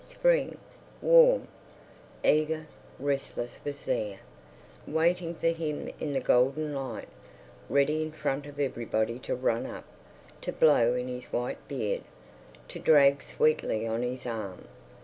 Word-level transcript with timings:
Spring—warm, 0.03 1.47
eager, 2.25 2.65
restless—was 2.97 3.85
there, 3.85 4.17
waiting 4.87 5.35
for 5.35 5.49
him 5.49 5.91
in 5.99 6.11
the 6.11 6.19
golden 6.19 6.73
light, 6.73 7.07
ready 7.69 8.01
in 8.01 8.11
front 8.11 8.47
of 8.47 8.59
everybody 8.59 9.19
to 9.19 9.35
run 9.35 9.67
up, 9.67 9.85
to 10.41 10.51
blow 10.51 10.95
in 10.95 11.07
his 11.07 11.25
white 11.25 11.67
beard, 11.67 12.01
to 12.67 12.79
drag 12.79 13.21
sweetly 13.21 13.85
on 13.85 14.01
his 14.01 14.25
arm. 14.25 14.67